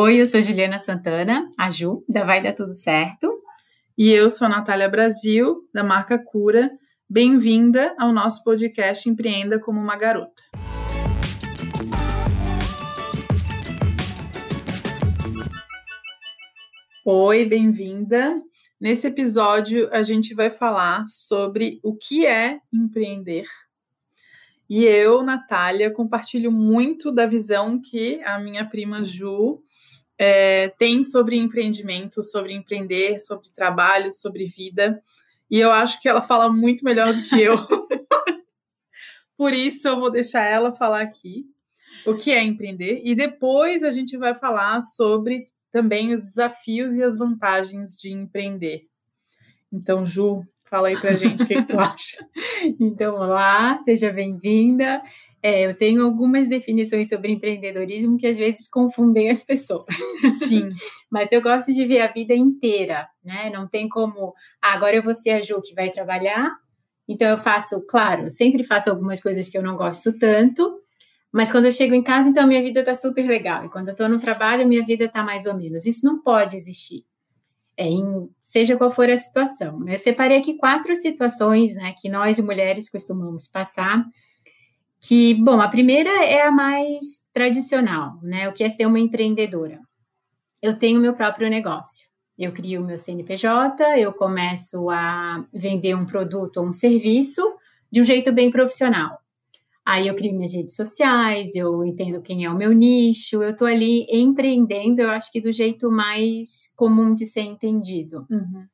[0.00, 3.42] Oi, eu sou Juliana Santana, a Ju, da Vai Dar Tudo Certo.
[3.98, 6.70] E eu sou a Natália Brasil, da marca Cura.
[7.10, 10.40] Bem-vinda ao nosso podcast Empreenda como uma Garota.
[17.04, 18.40] Oi, bem-vinda.
[18.80, 23.46] Nesse episódio, a gente vai falar sobre o que é empreender.
[24.70, 29.60] E eu, Natália, compartilho muito da visão que a minha prima Ju
[30.18, 35.00] é, tem sobre empreendimento, sobre empreender, sobre trabalho, sobre vida.
[35.48, 37.56] E eu acho que ela fala muito melhor do que eu.
[39.36, 41.46] Por isso, eu vou deixar ela falar aqui
[42.04, 43.00] o que é empreender.
[43.04, 48.86] E depois a gente vai falar sobre também os desafios e as vantagens de empreender.
[49.72, 52.26] Então, Ju, fala aí pra gente o que, que tu acha.
[52.80, 55.00] Então, olá, seja bem-vinda.
[55.42, 59.86] É, eu tenho algumas definições sobre empreendedorismo que às vezes confundem as pessoas.
[60.42, 60.70] Sim.
[61.10, 63.50] Mas eu gosto de ver a vida inteira, né?
[63.50, 66.50] Não tem como, ah, agora eu vou ser a Ju que vai trabalhar,
[67.08, 70.80] então eu faço, claro, sempre faço algumas coisas que eu não gosto tanto,
[71.32, 73.64] mas quando eu chego em casa, então minha vida tá super legal.
[73.64, 75.86] E quando eu tô no trabalho, minha vida tá mais ou menos.
[75.86, 77.04] Isso não pode existir.
[77.76, 79.78] É, em, seja qual for a situação.
[79.78, 79.94] Né?
[79.94, 84.04] Eu separei aqui quatro situações né, que nós mulheres costumamos passar
[85.00, 88.48] que, bom, a primeira é a mais tradicional, né?
[88.48, 89.80] O que é ser uma empreendedora.
[90.60, 92.08] Eu tenho meu próprio negócio.
[92.38, 97.42] Eu crio o meu CNPJ, eu começo a vender um produto ou um serviço
[97.90, 99.18] de um jeito bem profissional.
[99.84, 103.66] Aí eu crio minhas redes sociais, eu entendo quem é o meu nicho, eu estou
[103.66, 108.26] ali empreendendo, eu acho que do jeito mais comum de ser entendido.
[108.30, 108.66] Uhum.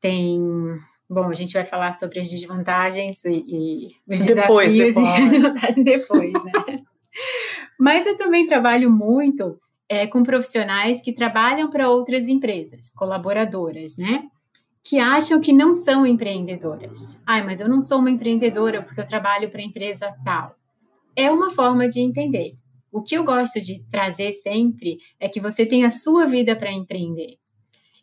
[0.00, 0.38] Tem
[1.10, 4.96] Bom, a gente vai falar sobre as desvantagens e, e os depois, desafios depois.
[4.96, 6.52] e as desvantagens depois, né?
[7.76, 14.22] Mas eu também trabalho muito é, com profissionais que trabalham para outras empresas, colaboradoras, né?
[14.84, 17.20] Que acham que não são empreendedoras.
[17.26, 20.54] Ai, mas eu não sou uma empreendedora porque eu trabalho para empresa tal.
[21.16, 22.54] É uma forma de entender.
[22.92, 26.72] O que eu gosto de trazer sempre é que você tem a sua vida para
[26.72, 27.36] empreender.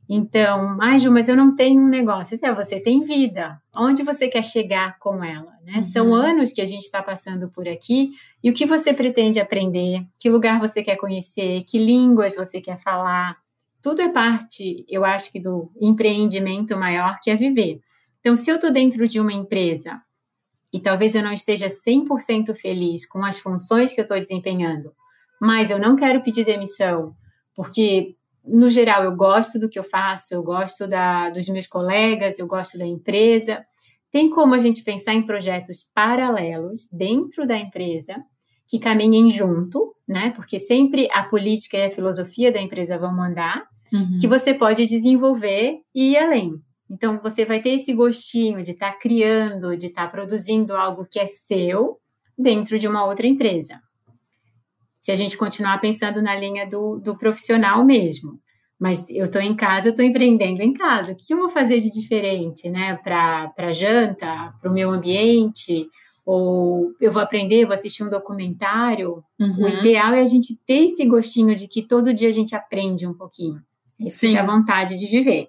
[0.10, 2.38] Então, ah, Ju, mas eu não tenho um negócio.
[2.42, 3.62] É, você tem vida.
[3.76, 5.52] Onde você quer chegar com ela?
[5.66, 5.78] Né?
[5.78, 5.84] Uhum.
[5.84, 8.12] São anos que a gente está passando por aqui.
[8.42, 10.06] E o que você pretende aprender?
[10.18, 11.64] Que lugar você quer conhecer?
[11.64, 13.36] Que línguas você quer falar?
[13.82, 17.80] Tudo é parte, eu acho que, do empreendimento maior que é viver.
[18.20, 20.02] Então, se eu estou dentro de uma empresa
[20.74, 24.92] e talvez eu não esteja 100% feliz com as funções que eu estou desempenhando,
[25.40, 27.16] mas eu não quero pedir demissão,
[27.56, 28.16] porque
[28.48, 32.48] no geral, eu gosto do que eu faço, eu gosto da, dos meus colegas, eu
[32.48, 33.66] gosto da empresa.
[34.12, 38.16] Tem como a gente pensar em projetos paralelos dentro da empresa
[38.68, 40.32] que caminhem junto, né?
[40.32, 44.18] Porque sempre a política e a filosofia da empresa vão mandar, uhum.
[44.20, 46.54] que você pode desenvolver e ir além.
[46.90, 51.06] Então, você vai ter esse gostinho de estar tá criando, de estar tá produzindo algo
[51.10, 51.98] que é seu
[52.38, 53.78] dentro de uma outra empresa
[55.08, 58.42] se a gente continuar pensando na linha do, do profissional mesmo.
[58.78, 61.14] Mas eu estou em casa, eu estou empreendendo em casa.
[61.14, 62.98] O que eu vou fazer de diferente, né?
[62.98, 65.88] Para janta, para o meu ambiente,
[66.26, 69.24] ou eu vou aprender, vou assistir um documentário.
[69.40, 69.64] Uhum.
[69.64, 73.08] O ideal é a gente ter esse gostinho de que todo dia a gente aprende
[73.08, 73.62] um pouquinho.
[73.98, 74.32] Isso Sim.
[74.32, 75.48] fica a vontade de viver.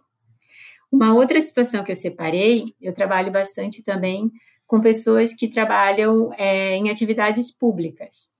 [0.90, 4.30] Uma outra situação que eu separei, eu trabalho bastante também
[4.68, 8.37] com pessoas que trabalham é, em atividades públicas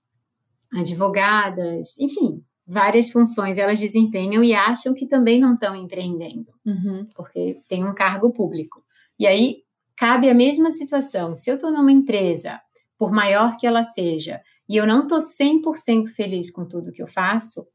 [0.73, 7.07] advogadas, enfim, várias funções elas desempenham e acham que também não estão empreendendo, uhum.
[7.15, 8.83] porque tem um cargo público.
[9.17, 9.63] E aí
[9.97, 11.35] cabe a mesma situação.
[11.35, 12.59] Se eu estou numa empresa,
[12.97, 17.07] por maior que ela seja, e eu não estou 100% feliz com tudo que eu
[17.07, 17.65] faço,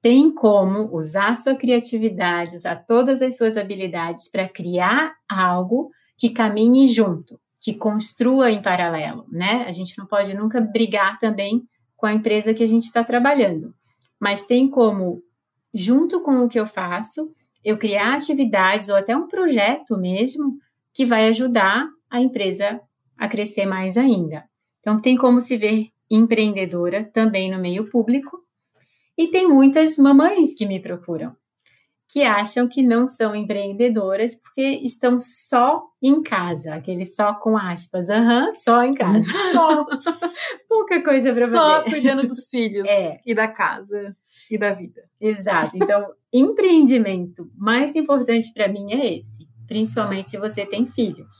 [0.00, 6.88] tem como usar sua criatividade, usar todas as suas habilidades para criar algo que caminhe
[6.88, 9.64] junto, que construa em paralelo, né?
[9.66, 13.74] A gente não pode nunca brigar também com a empresa que a gente está trabalhando.
[14.18, 15.20] Mas tem como,
[15.74, 17.30] junto com o que eu faço,
[17.62, 20.56] eu criar atividades ou até um projeto mesmo
[20.94, 22.80] que vai ajudar a empresa
[23.18, 24.44] a crescer mais ainda.
[24.80, 28.38] Então, tem como se ver empreendedora também no meio público.
[29.16, 31.36] E tem muitas mamães que me procuram
[32.08, 38.08] que acham que não são empreendedoras porque estão só em casa, aquele só com aspas,
[38.08, 39.26] aham, uhum, só em casa.
[39.52, 39.84] Só.
[40.68, 41.56] Pouca coisa para fazer.
[41.56, 43.18] Só cuidando dos filhos é.
[43.26, 44.16] e da casa
[44.50, 45.02] e da vida.
[45.20, 45.76] Exato.
[45.76, 51.34] Então, empreendimento mais importante para mim é esse, principalmente se você tem filhos.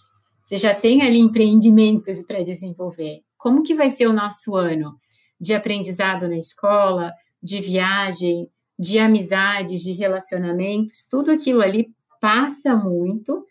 [0.44, 3.20] Você já tem ali empreendimentos para desenvolver.
[3.38, 4.98] Como que vai ser o nosso ano
[5.40, 7.12] de aprendizado na escola,
[7.42, 8.48] de viagem,
[8.78, 11.90] de amizades, de relacionamentos, tudo aquilo ali
[12.20, 13.44] passa muito.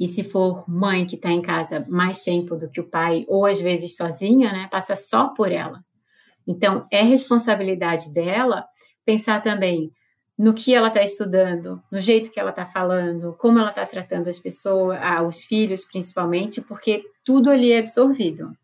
[0.00, 3.44] E se for mãe que está em casa mais tempo do que o pai, ou
[3.44, 5.84] às vezes sozinha, né, passa só por ela.
[6.46, 8.64] Então, é responsabilidade dela
[9.04, 9.92] pensar também
[10.38, 14.28] no que ela está estudando, no jeito que ela está falando, como ela está tratando
[14.28, 18.56] as pessoas, os filhos principalmente, porque tudo ali é absorvido.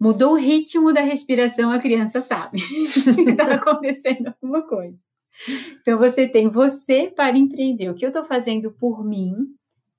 [0.00, 5.09] Mudou o ritmo da respiração, a criança sabe que está acontecendo alguma coisa.
[5.80, 7.90] Então você tem você para empreender.
[7.90, 9.34] O que eu estou fazendo por mim,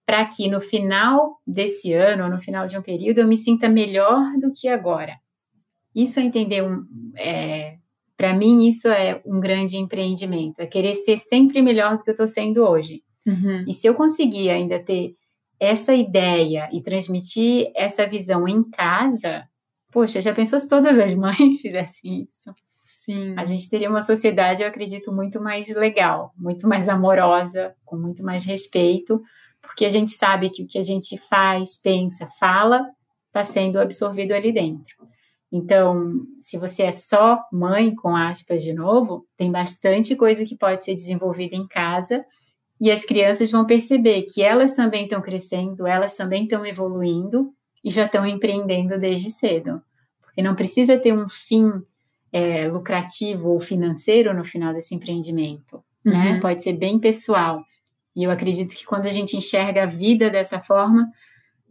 [0.06, 3.68] para que no final desse ano, ou no final de um período, eu me sinta
[3.68, 5.18] melhor do que agora.
[5.96, 6.86] Isso é entender um,
[7.18, 7.78] é,
[8.16, 12.14] para mim, isso é um grande empreendimento, é querer ser sempre melhor do que eu
[12.14, 13.02] estou sendo hoje.
[13.26, 13.66] Uhum.
[13.68, 15.16] E se eu conseguir ainda ter
[15.60, 19.48] essa ideia e transmitir essa visão em casa,
[19.92, 22.54] poxa, já pensou se todas as mães fizessem isso?
[22.92, 23.34] Sim.
[23.38, 28.22] A gente teria uma sociedade, eu acredito, muito mais legal, muito mais amorosa, com muito
[28.22, 29.22] mais respeito,
[29.62, 32.86] porque a gente sabe que o que a gente faz, pensa, fala,
[33.28, 34.94] está sendo absorvido ali dentro.
[35.50, 40.84] Então, se você é só mãe, com aspas de novo, tem bastante coisa que pode
[40.84, 42.26] ser desenvolvida em casa
[42.80, 47.90] e as crianças vão perceber que elas também estão crescendo, elas também estão evoluindo e
[47.90, 49.82] já estão empreendendo desde cedo.
[50.22, 51.72] Porque não precisa ter um fim
[52.32, 56.14] é, lucrativo ou financeiro no final desse empreendimento, né?
[56.14, 56.34] uhum.
[56.34, 56.40] né?
[56.40, 57.64] Pode ser bem pessoal.
[58.16, 61.10] E eu acredito que quando a gente enxerga a vida dessa forma,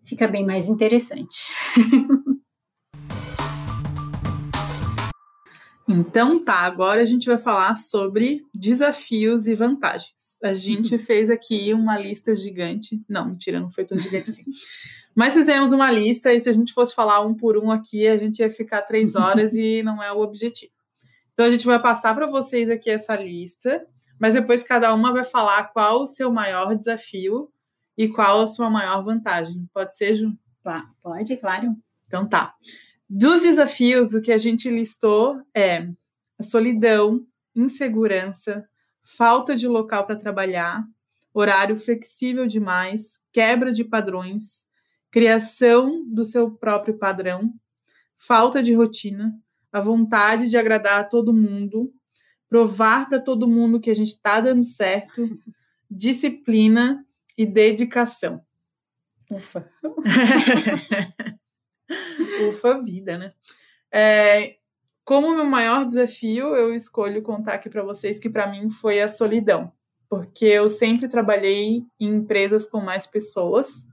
[0.04, 1.46] fica bem mais interessante.
[5.92, 10.29] Então tá, agora a gente vai falar sobre desafios e vantagens.
[10.42, 11.00] A gente uhum.
[11.00, 13.02] fez aqui uma lista gigante.
[13.08, 14.44] Não, mentira, não foi tão gigante assim.
[15.14, 18.16] Mas fizemos uma lista e se a gente fosse falar um por um aqui, a
[18.16, 20.72] gente ia ficar três horas e não é o objetivo.
[21.32, 23.86] Então a gente vai passar para vocês aqui essa lista,
[24.18, 27.50] mas depois cada uma vai falar qual o seu maior desafio
[27.96, 29.68] e qual a sua maior vantagem.
[29.74, 30.32] Pode ser, Ju?
[31.02, 31.76] Pode, claro.
[32.06, 32.54] Então tá.
[33.08, 35.88] Dos desafios, o que a gente listou é
[36.38, 37.26] a solidão,
[37.56, 38.68] insegurança,
[39.16, 40.84] falta de local para trabalhar,
[41.32, 44.66] horário flexível demais, quebra de padrões,
[45.10, 47.52] criação do seu próprio padrão,
[48.16, 49.34] falta de rotina,
[49.72, 51.92] a vontade de agradar a todo mundo,
[52.48, 55.38] provar para todo mundo que a gente está dando certo,
[55.90, 57.04] disciplina
[57.36, 58.44] e dedicação.
[59.30, 59.70] Ufa.
[62.48, 63.32] Ufa vida, né?
[63.92, 64.56] É,
[65.04, 69.08] como meu maior desafio, eu escolho contar aqui para vocês que para mim foi a
[69.08, 69.72] solidão,
[70.08, 73.86] porque eu sempre trabalhei em empresas com mais pessoas.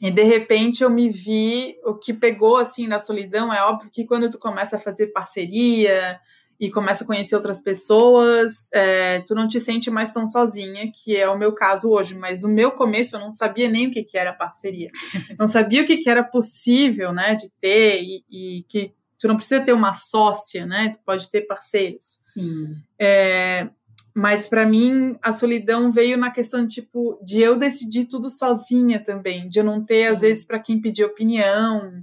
[0.00, 4.06] E de repente eu me vi, o que pegou assim na solidão é óbvio que
[4.06, 6.18] quando tu começa a fazer parceria,
[6.60, 11.16] e começa a conhecer outras pessoas, é, tu não te sente mais tão sozinha, que
[11.16, 12.14] é o meu caso hoje.
[12.14, 14.90] Mas no meu começo eu não sabia nem o que, que era parceria.
[15.38, 19.36] Não sabia o que, que era possível, né, de ter e, e, que tu não
[19.36, 22.18] precisa ter uma sócia, né, tu pode ter parceiros.
[22.32, 22.74] Sim.
[22.98, 23.68] É,
[24.14, 28.98] mas para mim a solidão veio na questão de, tipo de eu decidir tudo sozinha
[28.98, 32.02] também, de eu não ter às vezes para quem pedir opinião,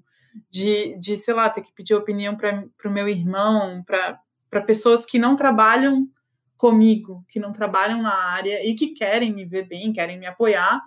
[0.49, 5.17] de, de sei lá ter que pedir opinião para o meu irmão, para pessoas que
[5.17, 6.07] não trabalham
[6.55, 10.81] comigo, que não trabalham na área e que querem me ver bem, querem me apoiar,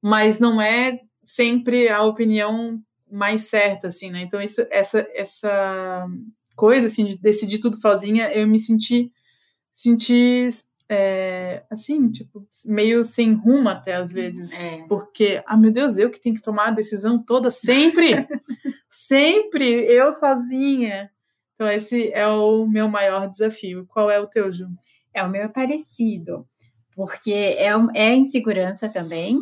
[0.00, 4.22] mas não é sempre a opinião mais certa, assim, né?
[4.22, 6.06] Então, isso, essa, essa
[6.54, 9.12] coisa, assim, de decidir tudo sozinha, eu me senti,
[9.70, 10.48] senti,
[10.88, 14.84] é, assim, tipo, meio sem rumo até às vezes, é.
[14.88, 18.26] porque, ah, meu Deus, eu que tenho que tomar a decisão toda sempre,
[18.88, 21.10] sempre, eu sozinha.
[21.54, 23.86] Então, esse é o meu maior desafio.
[23.86, 24.68] Qual é o teu, Ju?
[25.12, 26.46] É, o meu é parecido,
[26.94, 29.40] porque é, é insegurança também,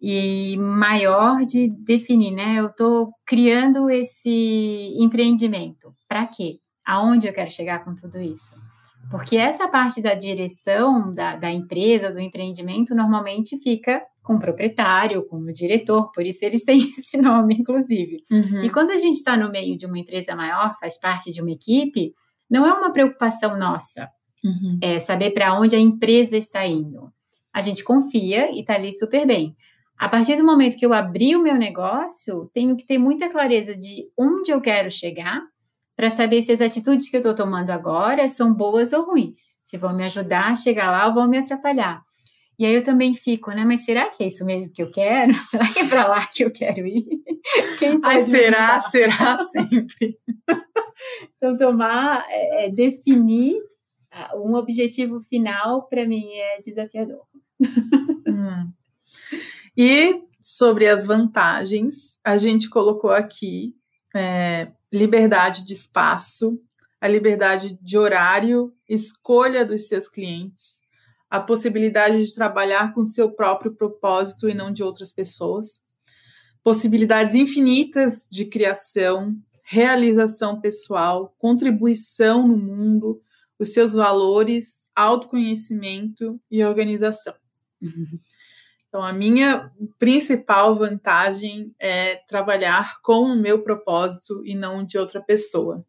[0.00, 2.58] e maior de definir, né?
[2.58, 5.94] Eu estou criando esse empreendimento.
[6.08, 6.58] Para quê?
[6.84, 8.54] Aonde eu quero chegar com tudo isso?
[9.10, 15.26] Porque essa parte da direção da, da empresa, do empreendimento, normalmente fica com o proprietário,
[15.26, 18.24] com o diretor, por isso eles têm esse nome, inclusive.
[18.30, 18.62] Uhum.
[18.62, 21.50] E quando a gente está no meio de uma empresa maior, faz parte de uma
[21.50, 22.14] equipe,
[22.48, 24.08] não é uma preocupação nossa
[24.44, 24.78] uhum.
[24.82, 27.12] é saber para onde a empresa está indo.
[27.52, 29.56] A gente confia e está ali super bem.
[30.00, 33.76] A partir do momento que eu abri o meu negócio, tenho que ter muita clareza
[33.76, 35.42] de onde eu quero chegar
[35.94, 39.76] para saber se as atitudes que eu estou tomando agora são boas ou ruins, se
[39.76, 42.02] vão me ajudar a chegar lá ou vão me atrapalhar.
[42.58, 43.62] E aí eu também fico, né?
[43.62, 45.34] Mas será que é isso mesmo que eu quero?
[45.50, 47.04] Será que é para lá que eu quero ir?
[47.78, 48.80] Quem Ai, será?
[48.80, 50.18] Será sempre?
[51.36, 53.62] então, tomar, é, é, definir
[54.36, 57.20] um objetivo final para mim é desafiador.
[58.26, 58.72] Hum.
[59.76, 63.74] E sobre as vantagens, a gente colocou aqui
[64.14, 66.60] é, liberdade de espaço,
[67.00, 70.82] a liberdade de horário, escolha dos seus clientes,
[71.30, 75.82] a possibilidade de trabalhar com seu próprio propósito e não de outras pessoas,
[76.62, 83.22] possibilidades infinitas de criação, realização pessoal, contribuição no mundo,
[83.58, 87.34] os seus valores, autoconhecimento e organização.
[88.90, 89.70] Então, a minha
[90.00, 95.86] principal vantagem é trabalhar com o meu propósito e não de outra pessoa.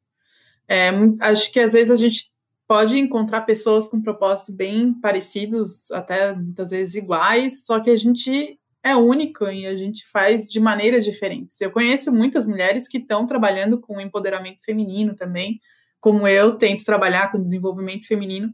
[0.68, 0.92] É,
[1.22, 2.32] acho que às vezes a gente
[2.68, 8.60] pode encontrar pessoas com propósito bem parecidos, até muitas vezes iguais, só que a gente
[8.84, 11.60] é único e a gente faz de maneiras diferentes.
[11.60, 15.60] Eu conheço muitas mulheres que estão trabalhando com empoderamento feminino também,
[16.00, 18.54] como eu tento trabalhar com desenvolvimento feminino,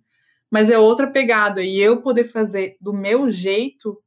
[0.49, 4.01] mas é outra pegada e eu poder fazer do meu jeito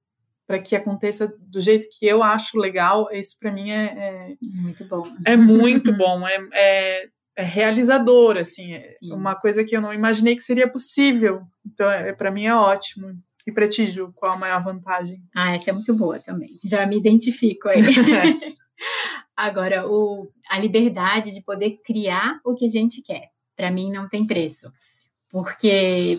[0.51, 4.85] para que aconteça do jeito que eu acho legal, isso para mim é, é, muito
[4.85, 5.05] bom.
[5.25, 9.13] É muito bom, é, é, é realizador, assim, é Sim.
[9.13, 11.43] uma coisa que eu não imaginei que seria possível.
[11.65, 13.17] Então, é, para mim é ótimo.
[13.47, 15.23] E para ti, Ju, qual a maior vantagem?
[15.37, 16.59] Ah, essa é muito boa também.
[16.65, 17.83] Já me identifico aí.
[19.37, 24.09] Agora, o, a liberdade de poder criar o que a gente quer, para mim não
[24.09, 24.69] tem preço.
[25.29, 26.19] Porque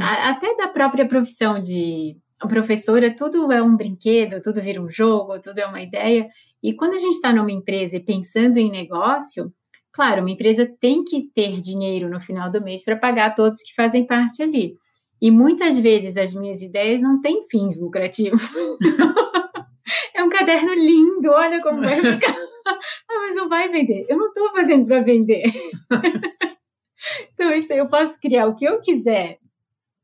[0.00, 2.16] a, até da própria profissão de
[2.46, 6.28] professora, tudo é um brinquedo, tudo vira um jogo, tudo é uma ideia.
[6.62, 9.52] E quando a gente está numa empresa e pensando em negócio,
[9.92, 13.74] claro, uma empresa tem que ter dinheiro no final do mês para pagar todos que
[13.74, 14.74] fazem parte ali.
[15.20, 18.40] E muitas vezes as minhas ideias não têm fins lucrativos.
[20.14, 22.36] é um caderno lindo, olha como vai ficar.
[22.66, 24.04] ah, mas não vai vender.
[24.08, 25.50] Eu não estou fazendo para vender.
[27.34, 29.38] então, isso eu posso criar o que eu quiser,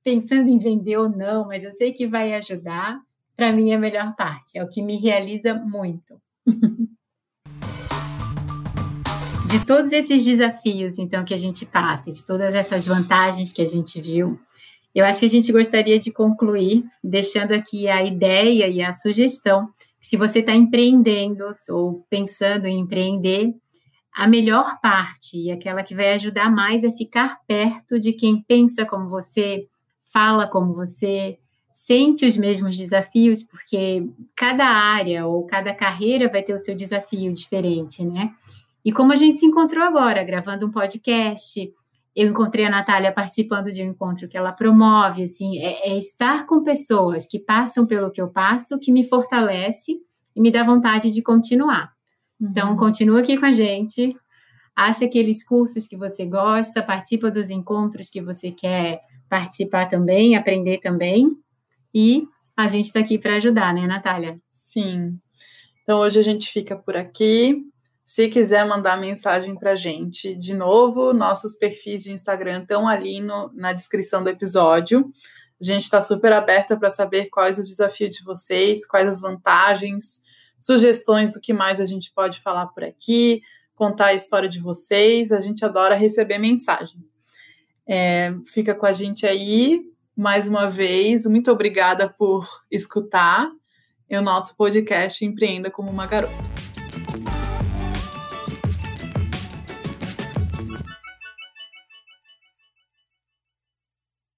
[0.05, 3.01] pensando em vender ou não, mas eu sei que vai ajudar.
[3.35, 6.21] Para mim é a melhor parte, é o que me realiza muito.
[9.51, 13.67] de todos esses desafios, então, que a gente passa, de todas essas vantagens que a
[13.67, 14.39] gente viu,
[14.95, 19.69] eu acho que a gente gostaria de concluir deixando aqui a ideia e a sugestão
[20.01, 23.55] que se você está empreendendo ou pensando em empreender,
[24.15, 28.85] a melhor parte e aquela que vai ajudar mais é ficar perto de quem pensa
[28.85, 29.67] como você,
[30.15, 31.39] fala como você,
[31.73, 37.33] sente os mesmos desafios, porque cada área ou cada carreira vai ter o seu desafio
[37.33, 38.31] diferente, né?
[38.85, 41.69] E como a gente se encontrou agora, gravando um podcast,
[42.15, 46.47] eu encontrei a Natália participando de um encontro que ela promove, assim, é, é, estar
[46.47, 49.99] com pessoas que passam pelo que eu passo, que me fortalece
[50.37, 51.93] e me dá vontade de continuar.
[52.41, 52.77] Então, uhum.
[52.77, 54.17] continua aqui com a gente,
[54.77, 59.01] acha aqueles cursos que você gosta, participa dos encontros que você quer
[59.35, 61.29] participar também, aprender também,
[61.93, 62.23] e
[62.57, 64.41] a gente está aqui para ajudar, né, Natália?
[64.49, 65.19] Sim.
[65.83, 67.65] Então, hoje a gente fica por aqui.
[68.05, 73.21] Se quiser mandar mensagem para a gente, de novo, nossos perfis de Instagram estão ali
[73.21, 75.11] no, na descrição do episódio.
[75.61, 80.23] A gente está super aberta para saber quais os desafios de vocês, quais as vantagens,
[80.61, 83.43] sugestões do que mais a gente pode falar por aqui,
[83.75, 85.33] contar a história de vocês.
[85.33, 87.05] A gente adora receber mensagem.
[87.87, 89.83] É, fica com a gente aí
[90.17, 91.27] mais uma vez.
[91.27, 93.51] Muito obrigada por escutar
[94.11, 96.54] o nosso podcast Empreenda como uma Garota.